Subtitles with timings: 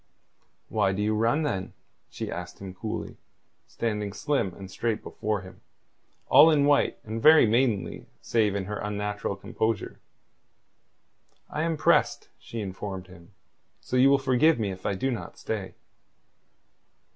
[0.67, 1.73] "Why do you run, then?"
[2.09, 3.17] she asked him coolly,
[3.67, 5.61] standing slim and straight before him,
[6.27, 9.99] all in white and very maidenly save in her unnatural composure.
[11.51, 13.35] "I am pressed," she informed him.
[13.79, 15.75] "So you will forgive me if I do not stay."